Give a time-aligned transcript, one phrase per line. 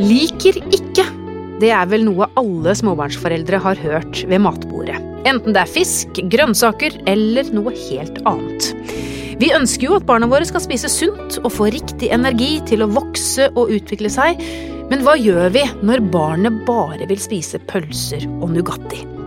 [0.00, 1.04] Liker ikke.
[1.60, 4.96] Det er vel noe alle småbarnsforeldre har hørt ved matbordet.
[5.28, 8.70] Enten det er fisk, grønnsaker eller noe helt annet.
[9.40, 12.90] Vi ønsker jo at barna våre skal spise sunt og få riktig energi til å
[12.96, 14.40] vokse og utvikle seg,
[14.88, 19.19] men hva gjør vi når barnet bare vil spise pølser og Nugatti?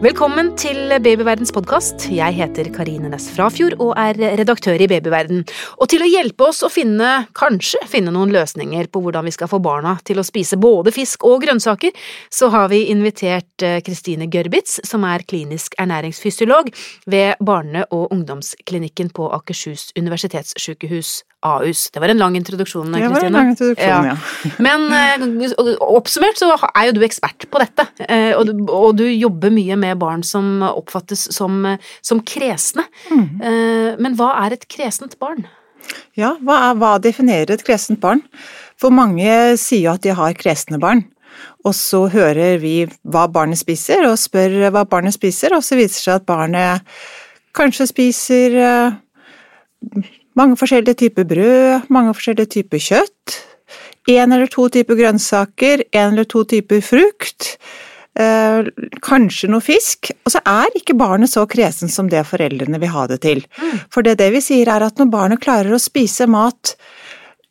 [0.00, 2.06] Velkommen til Babyverdens podkast.
[2.08, 5.42] Jeg heter Karine Næss Frafjord og er redaktør i Babyverden.
[5.76, 9.50] Og til å hjelpe oss å finne, kanskje finne noen løsninger på hvordan vi skal
[9.52, 11.92] få barna til å spise både fisk og grønnsaker,
[12.32, 16.72] så har vi invitert eh, Kristine Gørbitz, som er klinisk ernæringsfysiolog
[17.04, 21.86] ved barne- og ungdomsklinikken på Akershus universitetssykehus Ahus.
[21.90, 23.08] Det var en lang introduksjon, Kristine.
[23.08, 24.16] Det var en lang introduksjon, ja.
[24.16, 24.50] ja.
[24.60, 25.54] Men eh,
[25.86, 29.78] oppsummert så er jo du ekspert på dette, eh, og du, og du jobber mye
[29.80, 31.62] med barn som oppfattes som,
[32.04, 32.84] som kresne.
[33.08, 33.24] Mm.
[34.04, 35.46] Men hva er et kresent barn?
[36.18, 38.22] Ja, hva, er, hva definerer et kresent barn?
[38.80, 41.06] For mange sier jo at de har kresne barn.
[41.64, 42.74] Og så hører vi
[43.08, 47.00] hva barnet spiser, og spør hva barnet spiser, og så viser det seg at barnet
[47.56, 48.56] kanskje spiser
[50.40, 53.38] mange forskjellige typer brød, mange forskjellige typer kjøtt,
[54.10, 57.56] én eller to typer grønnsaker, én eller to typer frukt,
[58.18, 58.70] eh,
[59.04, 60.10] kanskje noe fisk.
[60.24, 63.44] Og så er ikke barnet så kresen som det foreldrene vil ha det til.
[63.60, 63.84] Mm.
[63.92, 66.74] For det, det vi sier er at når barnet klarer å spise mat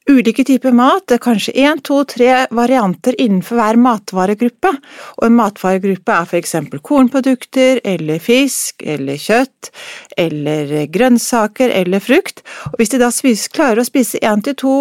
[0.10, 1.06] ulike typer mat.
[1.08, 4.72] Det er kanskje én, to, tre varianter innenfor hver matvaregruppe.
[5.20, 6.56] Og en matvaregruppe er f.eks.
[6.86, 9.72] kornprodukter eller fisk eller kjøtt
[10.18, 12.44] eller grønnsaker eller frukt.
[12.72, 14.76] Og hvis de da spiser, klarer å spise én til to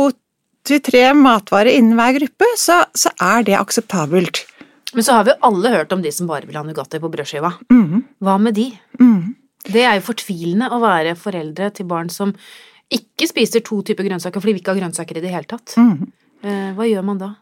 [0.68, 4.42] til tre matvarer innen hver gruppe, så, så, er det akseptabelt.
[4.92, 7.10] Men så har vi jo alle hørt om de som bare vil ha Nugatti på
[7.12, 7.54] brødskiva.
[7.72, 8.02] Mm.
[8.24, 8.66] Hva med de?
[9.00, 9.36] Mm.
[9.68, 12.34] Det er jo fortvilende å være foreldre til barn som
[12.94, 15.76] ikke spiser to typer grønnsaker fordi vi ikke har grønnsaker i det hele tatt.
[15.76, 16.08] Mm.
[16.78, 17.32] Hva gjør man da?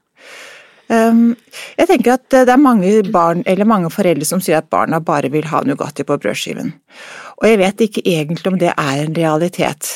[0.87, 1.33] Um,
[1.75, 5.33] jeg tenker at det er mange barn, eller mange foreldre som sier at barna bare
[5.33, 6.71] vil ha Nugatti på brødskiven.
[7.43, 9.91] Og jeg vet ikke egentlig om det er en realitet.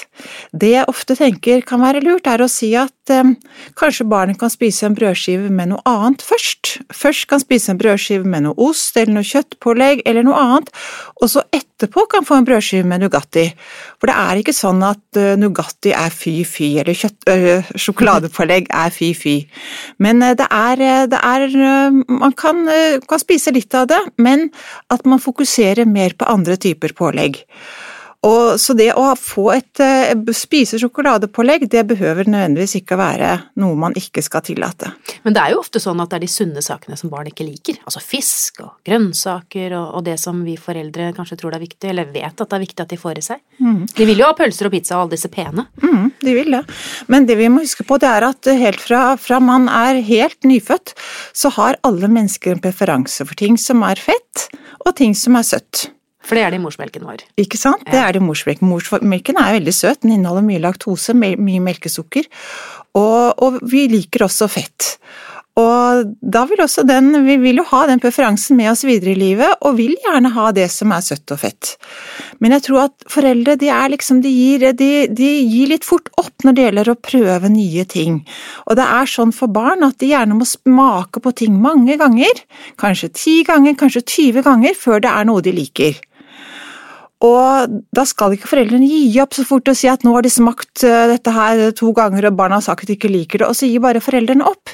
[0.51, 3.37] Det jeg ofte tenker kan være lurt, er å si at um,
[3.79, 6.81] kanskje barnet kan spise en brødskive med noe annet først.
[6.91, 10.75] Først kan spise en brødskive med noe ost eller noe kjøttpålegg eller noe annet,
[11.23, 13.47] og så etterpå kan få en brødskive med Nugatti.
[14.01, 18.93] For det er ikke sånn at uh, Nugatti er fy-fy, eller kjøtt, øh, sjokoladepålegg er
[18.95, 19.37] fy-fy.
[19.99, 21.47] Men uh, det er det er
[21.91, 22.67] Man kan,
[23.09, 24.51] kan, spise litt av det, men
[24.91, 27.41] at man fokuserer mer på andre typer pålegg.
[28.27, 29.81] Og, så det å få et
[30.37, 33.31] spise sjokoladepålegg, det behøver nødvendigvis ikke å være
[33.63, 34.91] noe man ikke skal tillate.
[35.25, 37.47] Men det er jo ofte sånn at det er de sunne sakene som barn ikke
[37.47, 37.79] liker.
[37.89, 41.93] Altså fisk og grønnsaker og, og det som vi foreldre kanskje tror det er viktig,
[41.93, 43.41] eller vet at det er viktig at de får i seg.
[43.61, 43.79] Mm.
[43.97, 45.65] De vil jo ha pølser og pizza og alle disse pene.
[45.81, 46.63] Mm, de vil det.
[47.13, 50.45] Men det vi må huske på, det er at helt fra, fra man er helt
[50.45, 50.93] nyfødt,
[51.33, 54.51] så har alle mennesker en preferanse for ting som er fett,
[54.85, 55.89] og ting som er søtt.
[56.21, 57.25] For det er det i morsmelken vår.
[57.41, 57.87] Ikke sant?
[57.89, 58.69] Det er det i morsmelken.
[58.69, 62.29] Morsmelken er veldig søt, den inneholder mye laktose, mye melkesukker,
[62.99, 64.95] og, og vi liker også fett.
[65.59, 69.19] Og da vil også den, vi vil jo ha den preferansen med oss videre i
[69.19, 71.73] livet, og vil gjerne ha det som er søtt og fett.
[72.39, 76.09] Men jeg tror at foreldre de er liksom, de gir, de, de gir litt fort
[76.23, 78.21] opp når det gjelder å prøve nye ting.
[78.71, 82.45] Og det er sånn for barn at de gjerne må smake på ting mange ganger,
[82.81, 85.99] kanskje ti ganger, kanskje 20 ganger, før det er noe de liker.
[87.21, 90.33] Og da skal ikke foreldrene gi opp så fort og si at nå har de
[90.33, 93.59] smakt dette her to ganger og barna har sagt at de ikke liker det, og
[93.59, 94.73] så gir bare foreldrene opp.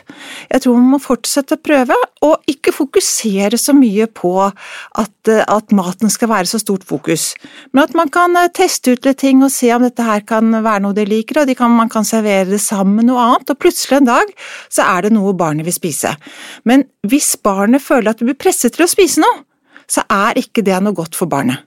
[0.53, 5.75] Jeg tror man må fortsette å prøve, og ikke fokusere så mye på at, at
[5.75, 7.33] maten skal være så stort fokus.
[7.75, 10.85] Men at man kan teste ut litt ting og se om dette her kan være
[10.87, 13.63] noe de liker, og de kan, man kan servere det sammen med noe annet, og
[13.63, 14.35] plutselig en dag
[14.71, 16.15] så er det noe barnet vil spise.
[16.63, 19.43] Men hvis barnet føler at det blir presset til å spise noe,
[19.91, 21.67] så er ikke det noe godt for barnet.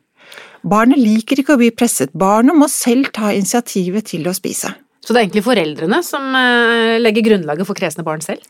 [0.64, 4.74] Barnet liker ikke å bli presset, barnet må selv ta initiativet til å spise.
[5.00, 8.44] Så det er egentlig foreldrene som eh, legger grunnlaget for kresne barn selv?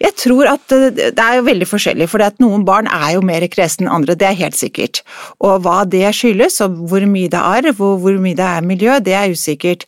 [0.00, 3.84] Jeg tror at det er jo veldig forskjellig, for noen barn er jo mer kresne
[3.84, 5.02] enn andre, det er helt sikkert.
[5.42, 8.70] Og hva det skyldes, og hvor mye det er arv, og hvor mye det er
[8.70, 9.84] miljø, det er usikkert.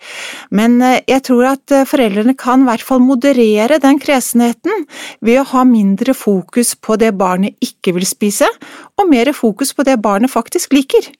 [0.51, 4.89] Men eh, jeg tror at eh, foreldrene kan i hvert fall moderere den kresenheten
[5.25, 8.51] ved å ha mindre fokus på det barnet ikke vil spise,
[8.99, 11.15] og mer fokus på det barnet faktisk liker.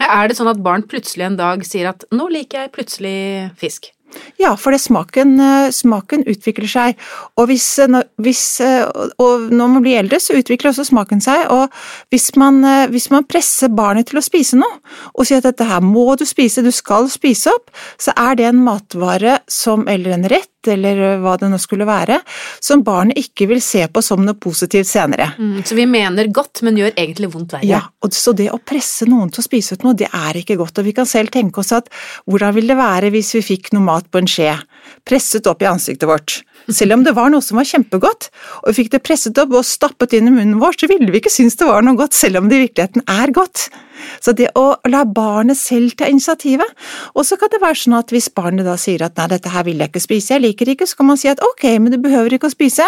[0.00, 3.16] Er det sånn at barn plutselig en dag sier at 'nå liker jeg plutselig
[3.60, 3.92] fisk'?
[4.40, 7.00] Ja, for det smaken, eh, smaken utvikler seg.
[7.36, 8.84] Og, hvis, eh, hvis, eh,
[9.18, 11.46] og når man blir eldre, så utvikler også smaken seg.
[11.50, 11.68] Og
[12.10, 14.80] hvis man, hvis man, presser barnet til å spise noe,
[15.14, 17.70] og sier at dette her må du spise, du skal spise opp,
[18.00, 22.18] så er det en matvare som, eller en rett, eller hva det nå skulle være,
[22.60, 25.30] som barnet ikke vil se på som noe positivt senere.
[25.38, 27.68] Mm, så vi mener godt, men gjør egentlig vondt verre.
[27.68, 30.58] Ja, og så det å presse noen til å spise ut noe, det er ikke
[30.60, 30.80] godt.
[30.80, 31.88] Og vi kan selv tenke oss at
[32.28, 34.54] hvordan vil det være hvis vi fikk noe mat på en skje,
[35.04, 36.40] presset opp i ansiktet vårt.
[36.70, 38.28] Selv om det var noe som var kjempegodt,
[38.62, 41.20] og vi fikk det presset opp og stappet inn i munnen vår, så ville vi
[41.22, 43.68] ikke synes det var noe godt, selv om det i virkeligheten er godt.
[44.20, 46.68] Så det å la barnet selv ta initiativet.
[47.14, 49.66] Og så kan det være sånn at hvis barnet da sier at nei, dette her
[49.66, 51.94] vil jeg ikke spise, jeg liker det ikke, så kan man si at ok, men
[51.94, 52.86] du behøver ikke å spise,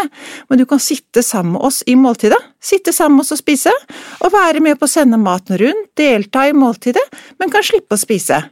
[0.49, 2.41] men du kan sitte sammen med oss i måltidet.
[2.63, 3.75] Sitte sammen med oss og spise,
[4.23, 7.05] og være med på å sende maten rundt, delta i måltidet,
[7.41, 8.43] men kan slippe å spise.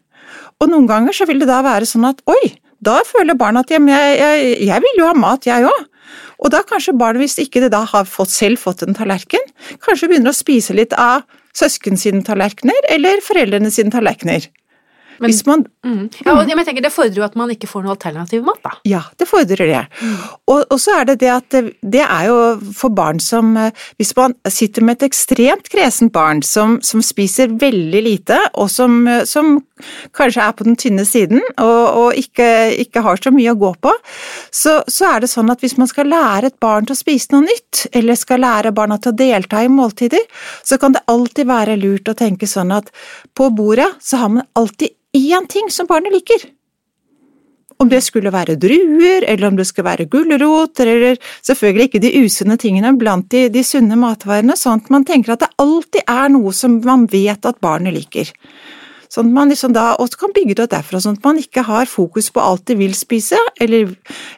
[0.61, 2.53] Og noen ganger så vil det da være sånn at oi,
[2.85, 5.87] da føler barnet at jeg, jeg, jeg, vil jo ha mat, jeg òg.
[6.41, 9.45] Og da kanskje barnet, hvis ikke det da har fått, selv fått en tallerken,
[9.85, 11.27] kanskje begynner å spise litt av
[11.57, 14.49] søsken sine tallerkener eller foreldrene sine tallerkener.
[15.21, 16.05] Men, Hvis man mm.
[16.25, 18.73] Ja, og jeg tenker Det fordrer jo at man ikke får noe alternativ mat, da.
[18.89, 19.83] Ja, det fordrer det.
[20.01, 20.15] Mm.
[20.49, 22.39] Og, og, så er det det at det er jo
[22.77, 23.53] for barn som
[24.01, 29.03] Hvis man sitter med et ekstremt kresent barn som, som spiser veldig lite, og som,
[29.29, 29.59] som,
[30.17, 32.47] kanskje er på den tynne siden og, og ikke,
[32.83, 33.93] ikke, har så mye å gå på,
[34.53, 37.33] så, så er det sånn at hvis man skal lære et barn til å spise
[37.35, 40.25] noe nytt, eller skal lære barna til å delta i måltider,
[40.67, 42.91] så kan det alltid være lurt å tenke sånn at
[43.37, 46.49] på bordet så har man alltid én ting som barnet liker.
[47.81, 52.11] Om det skulle være druer, eller om det skulle være gulroter, eller selvfølgelig ikke de
[52.27, 56.29] usunne tingene blant de, de sunne matvarene, sånn at man tenker at det alltid er
[56.35, 58.29] noe som man vet at barnet liker.
[59.11, 61.89] Sånn at man liksom da også kan bygge det derfra, sånn at man ikke har
[61.91, 63.91] fokus på alt de vil spise, eller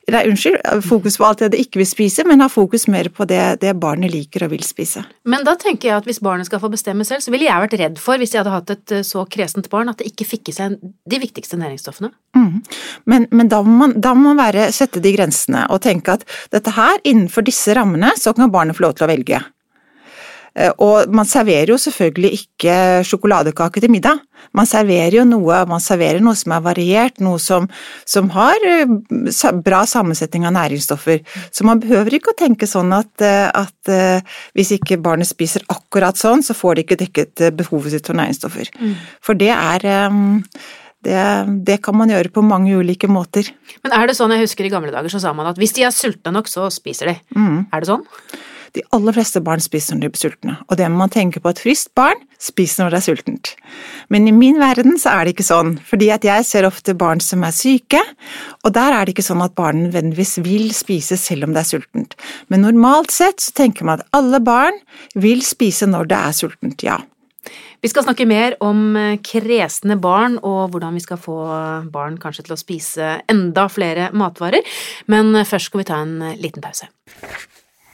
[0.09, 3.27] nei, unnskyld, fokus på alt det de ikke vil spise, men har fokus mer på
[3.29, 5.05] det, det, barnet liker og vil spise.
[5.29, 7.79] Men da tenker jeg at hvis barnet skal få bestemme selv, så ville jeg vært
[7.83, 10.49] redd for, hvis jeg hadde hatt et eh, så kresent barn, at det ikke fikk
[10.49, 12.13] i seg de viktigste næringsstoffene.
[12.39, 12.63] Mm.
[13.13, 16.25] Men, men da, må man, da må man være, sette de grensene og tenke at
[16.55, 19.45] dette her, innenfor disse rammene, så kan barnet få lov til å velge.
[20.59, 22.75] Eh, og man serverer jo selvfølgelig ikke
[23.09, 24.21] sjokoladekake til middag.
[24.57, 27.69] Man serverer jo noe, man serverer noe som er variert, noe som,
[28.09, 28.93] som har eh,
[29.65, 31.23] bra sammensetning av næringsstoffer.
[31.55, 33.93] Så man behøver ikke å tenke sånn at, eh, at
[34.57, 38.71] hvis ikke barnet spiser akkurat sånn, så får de ikke dekket behovet sitt for næringsstoffer.
[38.79, 38.95] Mm.
[39.25, 39.89] For det er
[41.03, 41.23] det,
[41.67, 43.49] det, kan man gjøre på mange ulike måter.
[43.83, 45.87] Men er det sånn, jeg husker i gamle dager så sa man at hvis de
[45.89, 47.17] er sultne nok, så spiser de.
[47.35, 47.65] Mm.
[47.75, 48.07] Er det sånn?
[48.73, 51.51] De aller fleste barn spiser når de blir sultne, og det må man tenke på
[51.51, 53.51] at friskt barn spiser når det er sultent.
[54.13, 57.21] Men i min verden så er det ikke sånn, fordi at jeg ser ofte barn
[57.21, 58.01] som er syke,
[58.65, 61.71] og der er det ikke sånn at barn nødvendigvis vil spise selv om det er
[61.75, 62.17] sultent.
[62.49, 64.81] Men normalt sett så tenker man at alle barn
[65.13, 66.99] vil spise når det er sultent, ja.
[67.83, 71.39] Vi skal snakke mer om eh, kresne barn og hvordan vi skal få
[71.93, 74.63] barn kanskje til å spise enda flere matvarer,
[75.11, 76.89] men først skal vi ta en liten pause.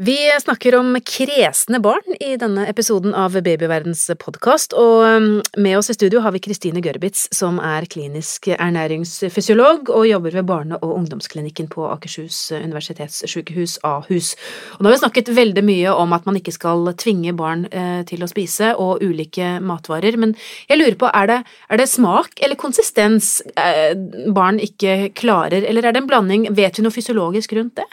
[0.00, 5.26] Vi snakker om kresne barn i denne episoden av Babyverdens podkast, og um,
[5.60, 10.46] med oss i studio har vi Kristine Gørbitz, som er klinisk ernæringsfysiolog og jobber ved
[10.48, 14.30] barne- og ungdomsklinikken på Akershus universitetssykehus, Ahus.
[14.78, 18.00] Og nå har vi snakket veldig mye om at man ikke skal tvinge barn eh,
[18.08, 20.32] til å spise, og ulike matvarer, men
[20.72, 23.92] jeg lurer på, er det, er det smak eller konsistens eh,
[24.32, 27.90] barn ikke klarer, eller er det en blanding, vet vi noe fysiologisk rundt det?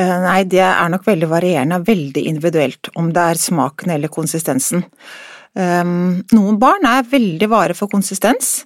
[0.00, 4.86] Eh, nei, det er nok veldig varierende veldig individuelt om det er smaken eller konsistensen.
[5.52, 8.62] Ehm, noen barn er veldig vare for konsistens,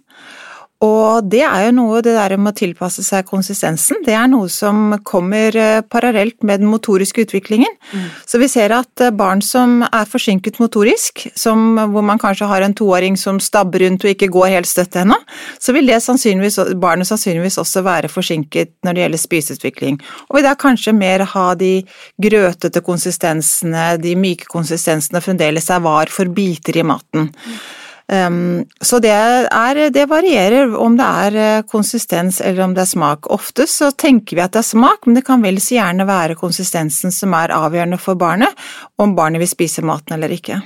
[0.84, 4.50] og det er jo noe, det der med å tilpasse seg konsistensen, det er noe
[4.52, 7.72] som kommer eh, parallelt med den motoriske utviklingen.
[7.94, 8.10] Mm.
[8.28, 12.66] Så vi ser at eh, barn som er forsinket motorisk, som, hvor man kanskje har
[12.66, 15.16] en toåring som stabber rundt og ikke går helt støtt ennå,
[15.56, 19.98] så vil det sannsynligvis, barnet sannsynligvis også være forsinket når det gjelder spiseutvikling.
[20.28, 21.72] Og vil da kanskje mer ha de
[22.20, 27.32] grøtete konsistensene, de myke konsistensene fremdeles er var for biter i maten.
[27.32, 27.58] Mm.
[28.06, 33.26] Så det, er, det varierer om det er eh, konsistens eller om det er smak.
[33.34, 36.38] Ofte så tenker vi at det er smak, men det kan vel så gjerne være
[36.38, 38.54] konsistensen som er avgjørende for barnet,
[39.02, 40.60] om barnet vil spise maten eller ikke.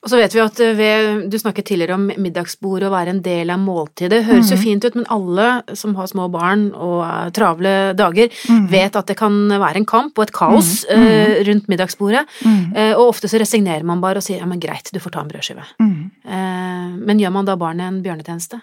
[0.00, 3.22] Og så vet vi at eh, ved, Du snakket tidligere om middagsbordet og være en
[3.24, 4.10] del av måltidet.
[4.14, 4.52] Det høres mm.
[4.52, 4.64] jo mhm.
[4.64, 8.64] fint ut, men alle som har små barn og travle dager, mm.
[8.72, 11.04] vet at det kan være en kamp og et kaos mm.
[11.04, 12.24] uh, rundt middagsbordet.
[12.46, 15.24] Uh, og ofte så resignerer man bare og sier ja, men greit, du får ta
[15.24, 15.66] en brødskive.
[15.80, 18.60] Uh, men gjør man da barnet en bjørnetjeneste?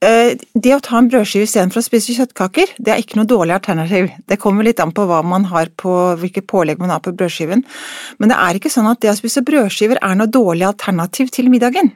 [0.00, 3.58] Eh, det å ta en brødskive istedenfor å spise kjøttkaker, det er ikke noe dårlig
[3.58, 4.08] alternativ.
[4.24, 5.92] Det kommer litt an på hva man har på,
[6.22, 7.66] hvilke pålegg man har på brødskiven.
[8.16, 11.52] Men det er ikke sånn at det å spise brødskiver er noe dårlig alternativ til
[11.52, 11.92] middagen.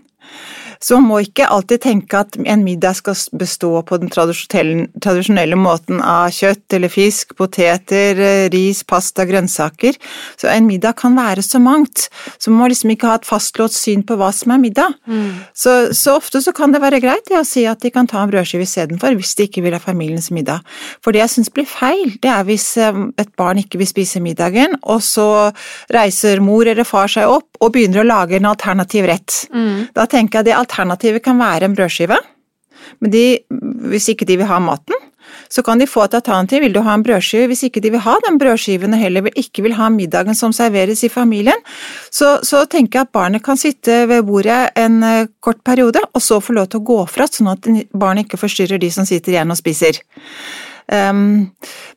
[0.84, 6.02] Så man må ikke alltid tenke at en middag skal bestå på den tradisjonelle måten
[6.04, 8.20] av kjøtt eller fisk, poteter,
[8.52, 9.96] ris, pasta, grønnsaker.
[10.40, 12.08] Så en middag kan være så mangt.
[12.36, 14.98] Så man må liksom ikke ha et fastlåst syn på hva som er middag.
[15.08, 15.40] Mm.
[15.56, 18.32] Så, så, ofte så kan det være greit å si at de kan ta en
[18.32, 20.60] brødskive istedenfor, hvis de ikke vil ha familiens middag.
[21.04, 24.22] For det jeg syns blir feil, det er hvis eh, et barn ikke vil spise
[24.24, 25.28] middagen, og så
[25.94, 29.40] reiser mor eller far seg opp og begynner å lage en alternativ rett.
[29.54, 29.90] Mm.
[29.96, 32.18] Da tenker jeg det alternativet kan være en brødskive,
[33.00, 33.24] men de,
[33.90, 34.94] hvis ikke de vil ha maten,
[35.48, 36.60] så kan de få et alternativ.
[36.60, 37.46] Vil du ha en brødskive?
[37.46, 41.04] Hvis ikke de vil ha den brødskiven og heller ikke vil ha middagen som serveres
[41.04, 41.58] i familien,
[42.10, 46.22] så, så tenker jeg at barnet kan sitte ved bordet en eh, kort periode, og
[46.22, 49.36] så få lov til å gå fra, sånn at barnet ikke forstyrrer de som sitter
[49.36, 50.02] igjen og spiser.
[50.84, 51.48] Um,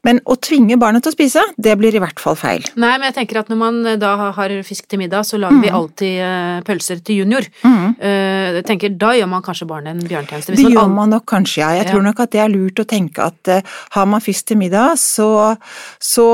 [0.08, 2.64] men å tvinge barnet til å spise, det blir i hvert fall feil.
[2.80, 5.60] Nei, men jeg tenker at når man eh, da har fisk til middag, så lager
[5.60, 5.64] mm.
[5.66, 7.48] vi alltid uh, pølser til junior.
[7.66, 7.98] Mm.
[8.00, 10.56] Uh, tenker, Da gjør man kanskje barnet en bjørntjeneste.
[10.56, 11.74] Det gjør man nok kanskje, ja.
[11.82, 13.54] Jeg tror nok at det er lurt å tenke at
[13.96, 15.56] har man fisk til middag, så,
[16.00, 16.28] så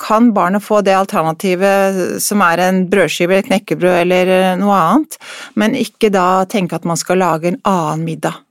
[0.00, 5.16] kan barnet få det alternativet som er en brødskive, knekkebrød eller noe annet,
[5.56, 8.42] men ikke da tenke at man skal lage en annen middag.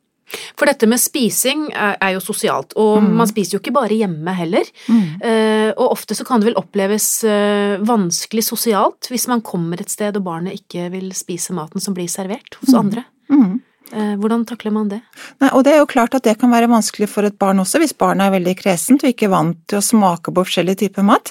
[0.57, 3.11] For dette med spising er, jo sosialt, og mm.
[3.19, 4.67] man spiser jo ikke bare hjemme heller.
[4.89, 5.03] Mm.
[5.21, 9.93] Uh, og ofte så kan det vel oppleves uh, vanskelig sosialt hvis man kommer et
[9.93, 12.79] sted og barnet ikke vil spise maten som blir servert hos mm.
[12.81, 13.05] andre.
[13.29, 13.55] Mm.
[13.93, 14.99] Eh, hvordan takler man det?
[15.43, 17.77] Nei, og Det er jo klart at det kan være vanskelig for et barn også,
[17.81, 21.29] hvis barnet er veldig kresent og ikke vant til å smake på forskjellige typer mat.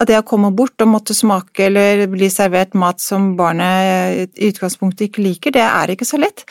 [0.00, 4.48] At det å komme bort og måtte smake eller bli servert mat som barnet i
[4.48, 6.46] utgangspunktet ikke liker, det er ikke så lett.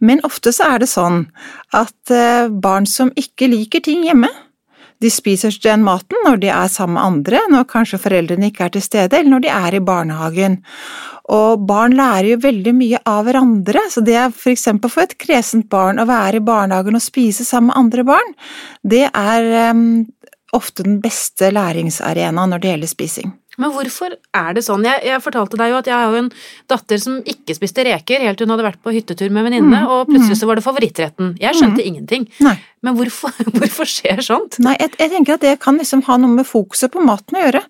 [0.00, 1.24] Men ofte så er det sånn
[1.72, 4.28] at eh, barn som ikke liker ting hjemme,
[5.00, 8.74] de spiser den maten når de er sammen med andre, når kanskje foreldrene ikke er
[8.74, 10.60] til stede, eller når de er i barnehagen.
[11.30, 15.16] Og barn lærer jo veldig mye av hverandre, så det er for eksempel for et
[15.20, 18.32] kresent barn å være i barnehagen og spise sammen med andre barn,
[18.82, 19.84] det er um,
[20.56, 23.36] ofte den beste læringsarenaen når det gjelder spising.
[23.60, 24.86] Men hvorfor er det sånn?
[24.86, 26.30] Jeg, jeg, fortalte deg jo at jeg har jo en
[26.70, 29.90] datter som ikke spiste reker helt til hun hadde vært på hyttetur med venninne, mm.
[29.90, 31.34] og plutselig så var det favorittretten.
[31.42, 31.88] Jeg skjønte mm.
[31.90, 32.28] ingenting.
[32.46, 32.54] Nei.
[32.80, 34.56] Men hvorfor, hvorfor, skjer sånt?
[34.64, 37.42] Nei, jeg, jeg, tenker at det kan liksom ha noe med fokuset på maten å
[37.42, 37.62] gjøre.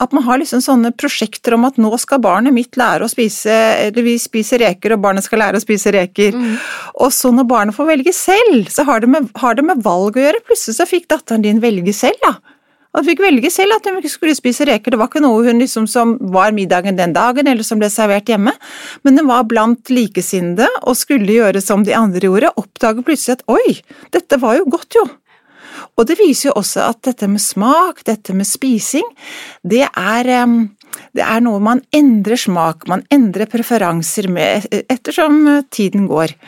[0.00, 3.52] At man har liksom sånne prosjekter om at nå skal barnet mitt lære å spise
[3.84, 6.32] Eller vi spiser reker, og barnet skal lære å spise reker.
[6.32, 6.56] Mm.
[7.04, 10.16] Og så når barnet får velge selv, så har det, med, har det med valg
[10.16, 10.44] å gjøre.
[10.48, 12.53] Plutselig så fikk datteren din velge selv, da.
[12.94, 14.94] Og hun fikk velge selv at hun ikke skulle spise reker.
[14.94, 18.30] Det var ikke noe hun liksom som var middagen den dagen, eller som ble servert
[18.30, 18.54] hjemme,
[19.02, 23.44] men hun var blant likesinnede og skulle gjøre som de andre gjorde, oppdage plutselig at
[23.50, 23.74] oi,
[24.14, 25.04] dette var jo godt, jo.
[25.98, 29.06] Og det viser jo også at dette med smak, dette med spising,
[29.66, 30.30] det er,
[31.18, 36.38] det er noe man endrer smak, man endrer preferanser med ettersom tiden går.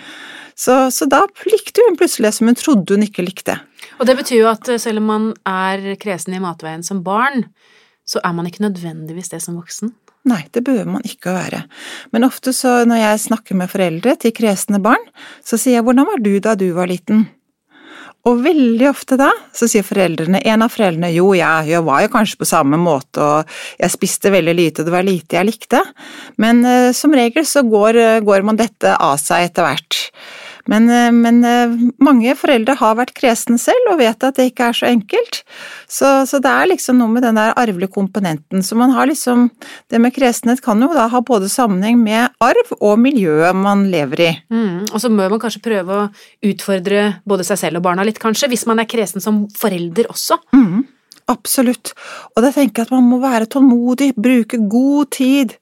[0.56, 3.58] Så, så da likte hun plutselig det som hun trodde hun ikke likte.
[4.00, 7.44] Og det betyr jo at eh, selv om man er kresen i matveien som barn,
[8.08, 9.92] så er man ikke nødvendigvis det som voksen?
[10.26, 11.62] Nei, det behøver man ikke å være.
[12.14, 15.02] Men ofte så når jeg snakker med foreldre til kresne barn,
[15.44, 17.28] så sier jeg hvordan var du da du var liten?
[18.26, 22.10] Og veldig ofte da så sier foreldrene, en av foreldrene jo, jeg, jeg var jo
[22.10, 25.82] kanskje på samme måte og jeg spiste veldig lite og det var lite jeg likte,
[26.42, 30.00] men uh, som regel så går, uh, går man dette av seg etter hvert.
[30.66, 34.70] Men, eh, men, eh, mange foreldre har vært kresne selv og vet at det ikke
[34.70, 35.42] er så enkelt.
[35.88, 38.64] Så, så, det er liksom noe med den der arvelige komponenten.
[38.66, 39.50] Så man har liksom
[39.90, 44.20] Det med kresenhet kan jo da ha både sammenheng med arv og miljøet man lever
[44.20, 44.30] i.
[44.50, 46.08] Mm, og så må man kanskje prøve å
[46.42, 50.40] utfordre både seg selv og barna litt, kanskje, hvis man er kresen som forelder også.
[50.56, 50.84] Mm.
[51.26, 51.90] Absolutt.
[52.36, 55.56] Og da tenker jeg at man må være tålmodig, bruke god tid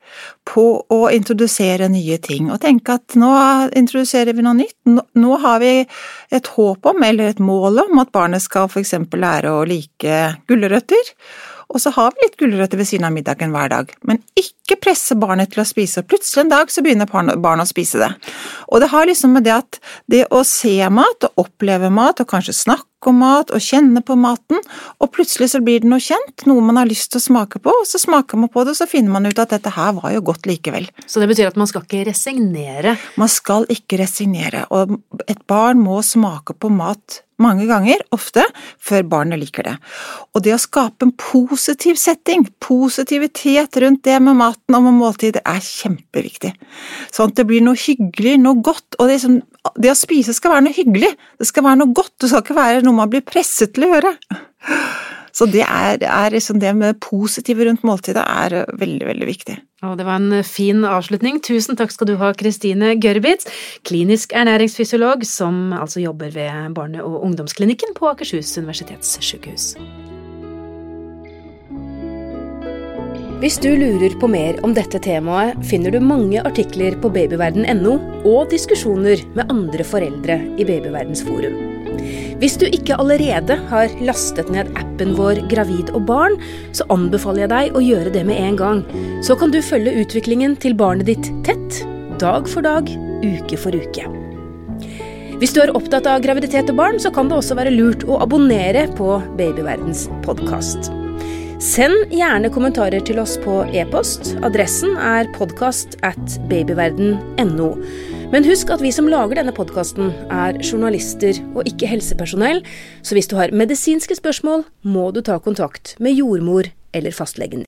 [0.45, 2.51] på å introdusere nye ting.
[2.53, 3.31] Og tenke at nå
[3.73, 4.77] introduserer vi noe nytt.
[5.17, 5.73] Nå har vi
[6.37, 8.93] et håp om, eller et mål om, at barnet skal f.eks.
[9.09, 11.13] lære å like gulrøtter.
[11.73, 13.93] Og så har vi litt gulrøtter ved siden av middagen hver dag.
[14.05, 17.71] Men ikke presse barnet til å spise, og plutselig en dag så begynner barnet å
[17.73, 18.11] spise det.
[18.69, 19.81] Og det har liksom med det at
[20.13, 24.17] det å se mat og oppleve mat, og kanskje snakke om mat og kjenne på
[24.19, 24.63] maten,
[25.01, 27.75] og plutselig så blir det noe kjent, noe man har lyst til å smake på,
[27.83, 30.15] og så smaker man på det, og så finner man ut at dette her var
[30.15, 30.89] jo godt likevel.
[31.07, 32.97] Så det betyr at man skal ikke resignere?
[33.21, 38.45] Man skal ikke resignere, og et barn må smake på mat mange ganger, ofte,
[38.83, 39.75] før barnet liker det.
[40.35, 45.43] Og det å skape en positiv setting, positivitet rundt det med maten og med måltidet,
[45.43, 46.55] er kjempeviktig.
[47.15, 49.41] Sånn at det blir noe hyggelig, noe godt, og det, som,
[49.81, 52.61] det å spise skal være noe hyggelig, det skal være noe godt, det skal ikke
[52.61, 54.15] være noe man blir presset til å gjøre.
[55.35, 59.57] Så det er, er liksom det med positive rundt måltidet er veldig, veldig viktig.
[59.85, 61.41] Og det var en fin avslutning.
[61.45, 63.49] Tusen takk skal du ha, Kristine Gørrbitz,
[63.87, 69.75] klinisk ernæringsfysiolog som altså jobber ved barne- og ungdomsklinikken på Akershus universitetssykehus.
[73.43, 77.97] Hvis du lurer på mer om dette temaet, finner du mange artikler på babyverden.no
[78.31, 81.57] og diskusjoner med andre foreldre i Babyverdens forum.
[82.39, 86.39] Hvis du ikke allerede har lastet ned appen vår Gravid og barn,
[86.77, 88.83] så anbefaler jeg deg å gjøre det med en gang.
[89.27, 91.83] Så kan du følge utviklingen til barnet ditt tett,
[92.23, 92.91] dag for dag,
[93.25, 94.09] uke for uke.
[95.43, 98.23] Hvis du er opptatt av graviditet og barn, så kan det også være lurt å
[98.23, 100.95] abonnere på Babyverdens podkast.
[101.65, 104.35] Send gjerne kommentarer til oss på e-post.
[104.45, 107.69] Adressen er podkast at babyverden.no.
[108.35, 112.61] Men husk at vi som lager denne podkasten, er journalister og ikke helsepersonell,
[113.01, 117.63] så hvis du har medisinske spørsmål, må du ta kontakt med jordmor eller fastlegen